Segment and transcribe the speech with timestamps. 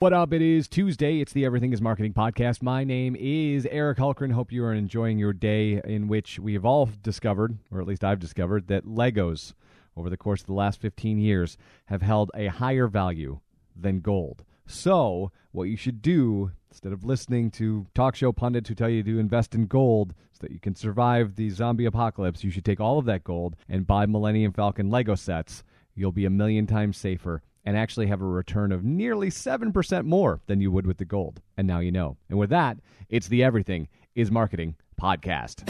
[0.00, 0.32] What up?
[0.32, 1.20] It is Tuesday.
[1.20, 2.62] It's the Everything is Marketing podcast.
[2.62, 4.32] My name is Eric Hultgren.
[4.32, 8.02] Hope you are enjoying your day in which we have all discovered, or at least
[8.02, 9.52] I've discovered, that Legos
[9.98, 13.40] over the course of the last 15 years have held a higher value
[13.76, 14.42] than gold.
[14.64, 19.02] So, what you should do, instead of listening to talk show pundits who tell you
[19.02, 22.80] to invest in gold so that you can survive the zombie apocalypse, you should take
[22.80, 25.62] all of that gold and buy Millennium Falcon Lego sets.
[25.94, 30.40] You'll be a million times safer and actually have a return of nearly 7% more
[30.46, 31.40] than you would with the gold.
[31.56, 32.16] And now you know.
[32.28, 32.78] And with that,
[33.08, 35.66] it's the Everything is Marketing podcast.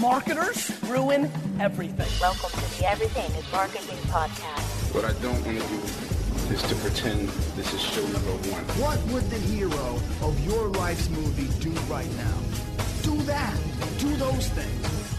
[0.00, 2.08] Marketers ruin everything.
[2.20, 4.94] Welcome to the Everything is Marketing podcast.
[4.94, 8.64] What I don't want to do is to pretend this is show number one.
[8.80, 12.38] What would the hero of your life's movie do right now?
[13.02, 13.56] Do that.
[13.98, 15.09] Do those things.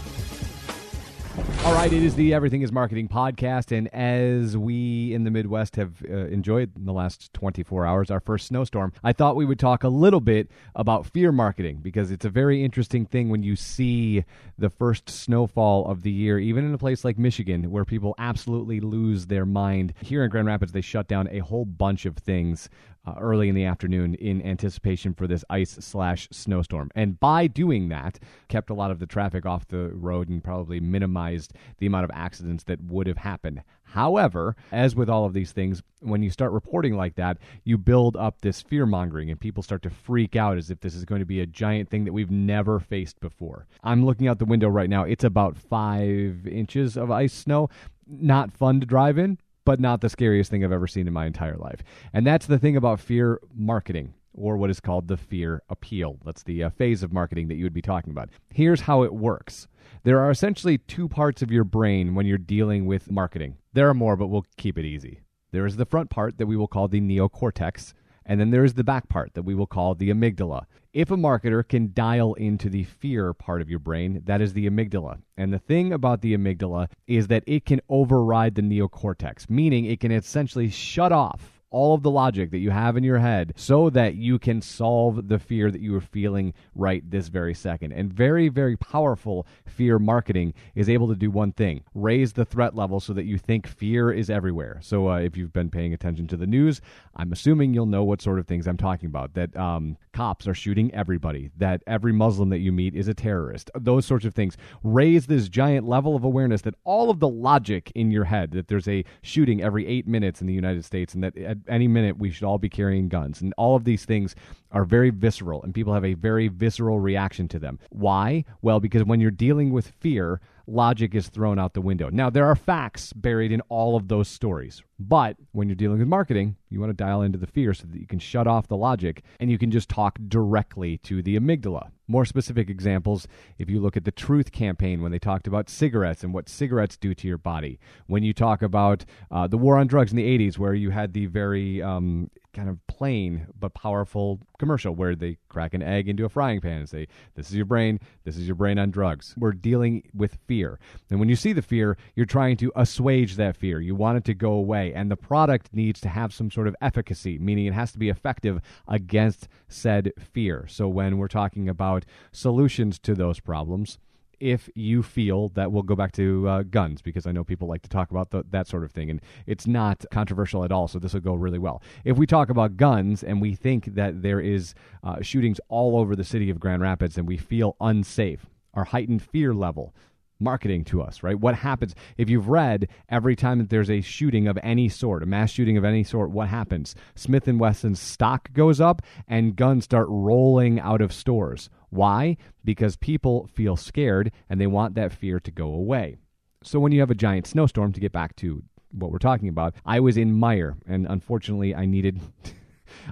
[1.72, 3.76] All right, it is the Everything is Marketing podcast.
[3.76, 8.20] And as we in the Midwest have uh, enjoyed in the last 24 hours, our
[8.20, 12.26] first snowstorm, I thought we would talk a little bit about fear marketing because it's
[12.26, 14.22] a very interesting thing when you see
[14.58, 18.78] the first snowfall of the year, even in a place like Michigan, where people absolutely
[18.78, 19.94] lose their mind.
[20.02, 22.68] Here in Grand Rapids, they shut down a whole bunch of things
[23.04, 26.90] uh, early in the afternoon in anticipation for this ice slash snowstorm.
[26.94, 28.18] And by doing that,
[28.48, 32.10] kept a lot of the traffic off the road and probably minimized the amount of
[32.12, 33.62] accidents that would have happened.
[33.84, 38.16] However, as with all of these things, when you start reporting like that, you build
[38.16, 41.20] up this fear mongering and people start to freak out as if this is going
[41.20, 43.66] to be a giant thing that we've never faced before.
[43.82, 45.04] I'm looking out the window right now.
[45.04, 47.68] It's about five inches of ice snow.
[48.06, 51.26] Not fun to drive in, but not the scariest thing I've ever seen in my
[51.26, 51.82] entire life.
[52.12, 56.18] And that's the thing about fear marketing, or what is called the fear appeal.
[56.24, 58.30] That's the uh, phase of marketing that you would be talking about.
[58.52, 59.68] Here's how it works
[60.04, 63.56] there are essentially two parts of your brain when you're dealing with marketing.
[63.72, 65.20] There are more, but we'll keep it easy.
[65.52, 67.92] There is the front part that we will call the neocortex,
[68.24, 70.64] and then there is the back part that we will call the amygdala.
[70.92, 74.68] If a marketer can dial into the fear part of your brain, that is the
[74.68, 75.20] amygdala.
[75.36, 80.00] And the thing about the amygdala is that it can override the neocortex, meaning it
[80.00, 83.90] can essentially shut off all of the logic that you have in your head so
[83.90, 87.92] that you can solve the fear that you are feeling right this very second.
[87.92, 92.76] And very, very powerful fear marketing is able to do one thing raise the threat
[92.76, 94.78] level so that you think fear is everywhere.
[94.82, 96.80] So uh, if you've been paying attention to the news,
[97.16, 100.54] I'm assuming you'll know what sort of things I'm talking about that um, cops are
[100.54, 104.56] shooting everybody, that every Muslim that you meet is a terrorist, those sorts of things.
[104.82, 108.68] Raise this giant level of awareness that all of the logic in your head that
[108.68, 112.18] there's a shooting every eight minutes in the United States and that at any minute
[112.18, 113.40] we should all be carrying guns.
[113.40, 114.34] And all of these things
[114.70, 117.78] are very visceral, and people have a very visceral reaction to them.
[117.90, 118.44] Why?
[118.62, 122.08] Well, because when you're dealing with fear, logic is thrown out the window.
[122.10, 126.08] Now, there are facts buried in all of those stories, but when you're dealing with
[126.08, 128.76] marketing, you want to dial into the fear so that you can shut off the
[128.76, 131.90] logic and you can just talk directly to the amygdala.
[132.08, 133.26] More specific examples
[133.58, 136.96] if you look at the Truth campaign when they talked about cigarettes and what cigarettes
[136.96, 137.78] do to your body.
[138.06, 141.12] When you talk about uh, the war on drugs in the 80s, where you had
[141.12, 146.24] the very um, kind of plain but powerful commercial where they crack an egg into
[146.24, 149.34] a frying pan and say, This is your brain, this is your brain on drugs.
[149.36, 150.78] We're dealing with fear.
[151.10, 153.80] And when you see the fear, you're trying to assuage that fear.
[153.80, 154.92] You want it to go away.
[154.94, 158.08] And the product needs to have some sort of efficacy, meaning it has to be
[158.08, 160.66] effective against said fear.
[160.68, 163.98] So when we're talking about solutions to those problems,
[164.42, 167.82] if you feel that we'll go back to uh, guns because I know people like
[167.82, 170.88] to talk about the, that sort of thing, and it's not controversial at all.
[170.88, 171.80] So this will go really well.
[172.04, 174.74] If we talk about guns and we think that there is
[175.04, 179.22] uh, shootings all over the city of Grand Rapids and we feel unsafe, our heightened
[179.22, 179.94] fear level
[180.42, 181.38] marketing to us, right?
[181.38, 185.26] What happens if you've read every time that there's a shooting of any sort, a
[185.26, 186.94] mass shooting of any sort, what happens?
[187.14, 191.70] Smith and Wesson's stock goes up and guns start rolling out of stores.
[191.90, 192.36] Why?
[192.64, 196.16] Because people feel scared and they want that fear to go away.
[196.62, 198.62] So when you have a giant snowstorm to get back to
[198.92, 202.20] what we're talking about, I was in Meijer and unfortunately I needed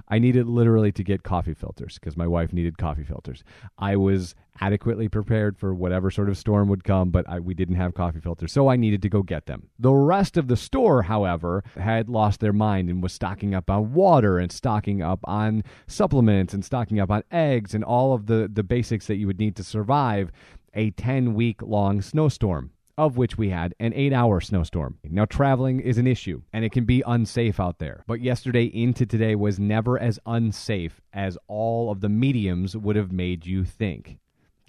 [0.07, 3.43] I needed literally to get coffee filters because my wife needed coffee filters.
[3.77, 7.75] I was adequately prepared for whatever sort of storm would come, but I, we didn't
[7.75, 9.69] have coffee filters, so I needed to go get them.
[9.79, 13.93] The rest of the store, however, had lost their mind and was stocking up on
[13.93, 18.49] water and stocking up on supplements and stocking up on eggs and all of the,
[18.51, 20.31] the basics that you would need to survive
[20.73, 24.97] a 10 week long snowstorm of which we had an eight hour snowstorm.
[25.03, 28.03] Now, traveling is an issue and it can be unsafe out there.
[28.07, 33.11] But yesterday into today was never as unsafe as all of the mediums would have
[33.11, 34.17] made you think.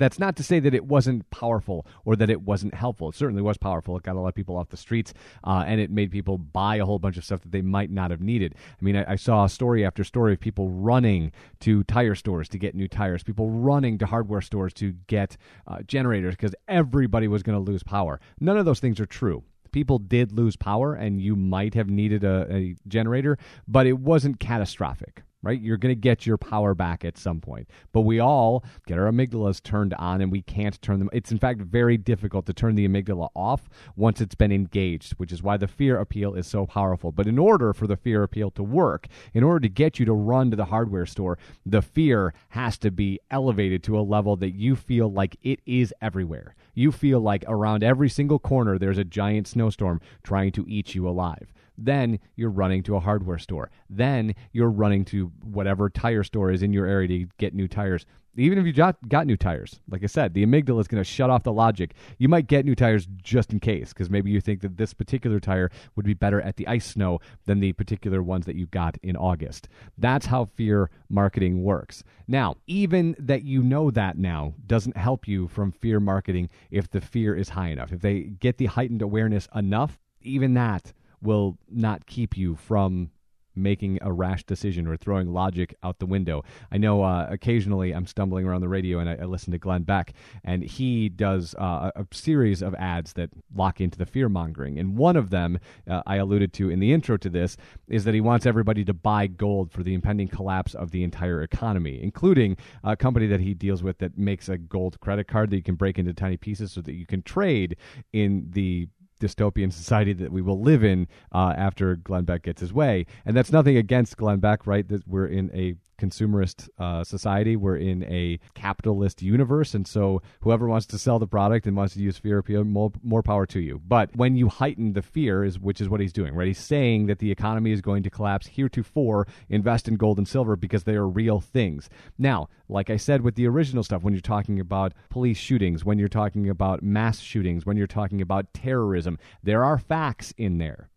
[0.02, 3.08] That's not to say that it wasn't powerful or that it wasn't helpful.
[3.10, 3.96] It certainly was powerful.
[3.96, 5.14] It got a lot of people off the streets,
[5.44, 8.10] uh, and it made people buy a whole bunch of stuff that they might not
[8.10, 8.56] have needed.
[8.56, 12.58] I mean, I, I saw story after story of people running to tire stores to
[12.58, 15.36] get new tires, people running to hardware stores to get
[15.68, 18.18] uh, generators because everybody was going to lose power.
[18.40, 22.24] None of those things are true people did lose power and you might have needed
[22.24, 25.60] a, a generator, but it wasn't catastrophic right?
[25.60, 27.68] You're going to get your power back at some point.
[27.92, 31.10] But we all get our amygdalas turned on and we can't turn them.
[31.12, 35.32] It's in fact very difficult to turn the amygdala off once it's been engaged, which
[35.32, 37.12] is why the fear appeal is so powerful.
[37.12, 40.12] But in order for the fear appeal to work, in order to get you to
[40.12, 44.54] run to the hardware store, the fear has to be elevated to a level that
[44.54, 46.54] you feel like it is everywhere.
[46.74, 51.08] You feel like around every single corner there's a giant snowstorm trying to eat you
[51.08, 51.52] alive.
[51.78, 53.70] Then you're running to a hardware store.
[53.88, 58.06] Then you're running to whatever tire store is in your area to get new tires.
[58.34, 58.96] Even if you got,
[59.26, 61.92] new tires, like I said, the amygdala is going to shut off the logic.
[62.16, 65.38] You might get new tires just in case, because maybe you think that this particular
[65.38, 68.96] tire would be better at the ice snow than the particular ones that you got
[69.02, 69.68] in August.
[69.98, 72.04] That's how fear marketing works.
[72.26, 77.02] Now, even that you know that now doesn't help you from fear marketing if the
[77.02, 77.92] fear is high enough.
[77.92, 83.10] If they get the heightened awareness enough, even that will not keep you from
[83.54, 86.42] making a rash decision or throwing logic out the window.
[86.70, 89.82] I know uh, occasionally I'm stumbling around the radio and I, I, listen to Glenn
[89.82, 90.12] Beck,
[90.44, 94.78] and he does uh, a, series of ads that lock into the fear mongering.
[94.78, 95.58] And one of them,
[95.88, 97.56] uh, I alluded to in the intro to this,
[97.88, 101.42] is that he wants everybody to buy gold for the impending collapse of the entire
[101.42, 105.56] economy, including a company that he deals with that makes a gold credit card that
[105.56, 107.76] you can break into tiny pieces so that you can trade
[108.12, 108.88] in the
[109.22, 113.06] dystopian society that we will live in uh, after Glenn Beck gets his way.
[113.24, 114.86] And that's nothing against Glenn Beck, right?
[114.88, 117.54] That we're in a consumerist uh, society.
[117.54, 121.94] We're in a capitalist universe, and so whoever wants to sell the product and wants
[121.94, 123.80] to use fear appeal, more, more power to you.
[123.86, 126.48] But when you heighten the fear, is which is what he's doing, right?
[126.48, 128.48] He's saying that the economy is going to collapse.
[128.48, 131.88] Heretofore, invest in gold and silver because they are real things.
[132.18, 135.98] Now, like I said with the original stuff, when you're talking about police shootings, when
[135.98, 140.88] you're talking about mass shootings, when you're talking about terrorism, there are facts in there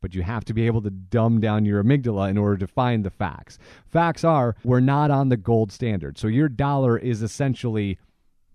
[0.00, 3.04] but you have to be able to dumb down your amygdala in order to find
[3.04, 3.58] the facts.
[3.86, 6.18] Facts are we're not on the gold standard.
[6.18, 7.98] So your dollar is essentially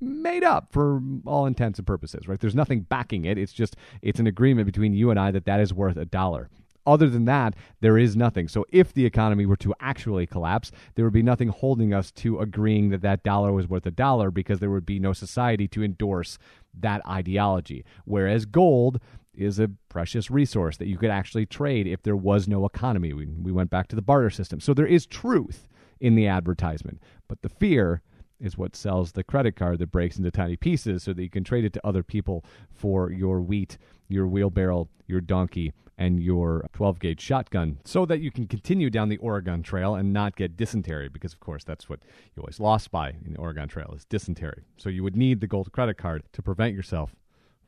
[0.02, 2.40] made up for all intents and purposes, right?
[2.40, 3.38] There's nothing backing it.
[3.38, 6.50] It's just it's an agreement between you and I that that is worth a dollar.
[6.88, 8.48] Other than that, there is nothing.
[8.48, 12.40] So if the economy were to actually collapse, there would be nothing holding us to
[12.40, 15.84] agreeing that that dollar was worth a dollar because there would be no society to
[15.84, 16.38] endorse
[16.80, 17.84] that ideology.
[18.06, 19.00] Whereas gold,
[19.38, 23.14] is a precious resource that you could actually trade if there was no economy.
[23.14, 24.60] We, we went back to the barter system.
[24.60, 25.68] So there is truth
[26.00, 28.02] in the advertisement, but the fear
[28.40, 31.44] is what sells the credit card that breaks into tiny pieces so that you can
[31.44, 33.78] trade it to other people for your wheat,
[34.08, 39.10] your wheelbarrow, your donkey, and your 12 gauge shotgun so that you can continue down
[39.10, 42.00] the Oregon Trail and not get dysentery because, of course, that's what
[42.36, 44.64] you always lost by in the Oregon Trail is dysentery.
[44.78, 47.16] So you would need the gold credit card to prevent yourself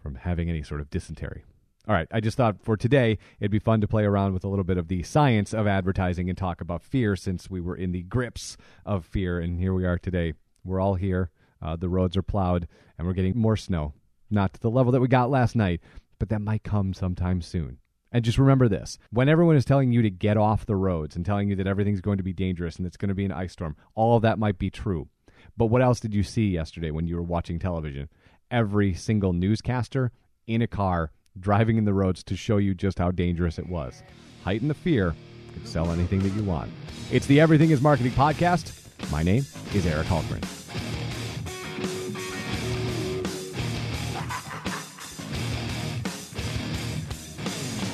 [0.02, 1.44] from having any sort of dysentery.
[1.88, 4.50] All right, I just thought for today it'd be fun to play around with a
[4.50, 7.94] little bit of the science of advertising and talk about fear since we were in
[7.94, 10.34] the grips of fear, and here we are today.
[10.66, 11.32] We're all here.
[11.62, 12.68] Uh, the roads are plowed,
[12.98, 13.94] and we're getting more snow.
[14.30, 15.80] Not to the level that we got last night,
[16.20, 17.78] but that might come sometime soon.
[18.12, 21.26] And just remember this when everyone is telling you to get off the roads and
[21.26, 23.54] telling you that everything's going to be dangerous and it's going to be an ice
[23.54, 25.08] storm, all of that might be true.
[25.56, 28.10] But what else did you see yesterday when you were watching television?
[28.52, 30.12] Every single newscaster
[30.48, 34.04] in a car driving in the roads to show you just how dangerous it was.
[34.44, 35.16] Heighten the fear,
[35.56, 36.72] and sell anything that you want.
[37.12, 38.74] It's the Everything is Marketing podcast.
[39.12, 40.44] My name is Eric Hultgren.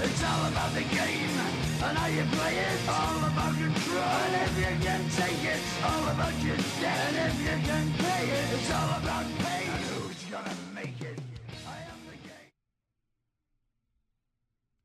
[0.01, 1.33] It's all about the game
[1.83, 2.89] and how you play it.
[2.89, 4.03] All about control.
[4.03, 7.13] And if you can take it, all about your day.